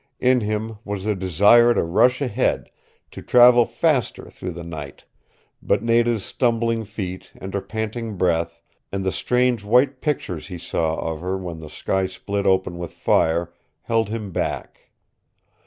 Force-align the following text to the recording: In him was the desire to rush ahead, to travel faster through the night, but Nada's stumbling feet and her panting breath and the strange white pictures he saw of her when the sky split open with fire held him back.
In 0.19 0.39
him 0.41 0.79
was 0.83 1.03
the 1.03 1.13
desire 1.13 1.75
to 1.75 1.83
rush 1.83 2.23
ahead, 2.23 2.71
to 3.11 3.21
travel 3.21 3.67
faster 3.67 4.25
through 4.31 4.53
the 4.53 4.63
night, 4.63 5.05
but 5.61 5.83
Nada's 5.83 6.25
stumbling 6.25 6.85
feet 6.85 7.31
and 7.35 7.53
her 7.53 7.61
panting 7.61 8.17
breath 8.17 8.63
and 8.91 9.03
the 9.05 9.11
strange 9.11 9.63
white 9.63 10.01
pictures 10.01 10.47
he 10.47 10.57
saw 10.57 10.95
of 10.95 11.21
her 11.21 11.37
when 11.37 11.59
the 11.59 11.69
sky 11.69 12.07
split 12.07 12.47
open 12.47 12.79
with 12.79 12.93
fire 12.93 13.53
held 13.83 14.09
him 14.09 14.31
back. 14.31 14.89